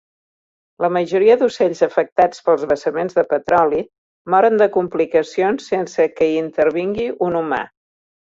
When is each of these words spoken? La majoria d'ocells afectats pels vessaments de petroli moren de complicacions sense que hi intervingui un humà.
La 0.83 0.87
majoria 0.95 1.33
d'ocells 1.41 1.81
afectats 1.87 2.39
pels 2.47 2.63
vessaments 2.71 3.17
de 3.17 3.23
petroli 3.33 3.81
moren 4.35 4.57
de 4.63 4.69
complicacions 4.79 5.69
sense 5.73 6.09
que 6.17 6.31
hi 6.31 6.41
intervingui 6.45 7.07
un 7.29 7.39
humà. 7.43 7.61